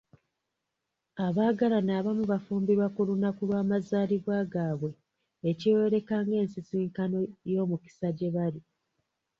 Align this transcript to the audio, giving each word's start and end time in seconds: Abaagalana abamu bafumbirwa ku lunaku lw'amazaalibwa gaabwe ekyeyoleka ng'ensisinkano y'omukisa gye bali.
Abaagalana 1.25 1.91
abamu 1.99 2.23
bafumbirwa 2.31 2.87
ku 2.95 3.01
lunaku 3.07 3.41
lw'amazaalibwa 3.49 4.37
gaabwe 4.53 4.89
ekyeyoleka 5.49 6.15
ng'ensisinkano 6.25 7.17
y'omukisa 7.51 8.07
gye 8.17 8.29
bali. 8.35 8.61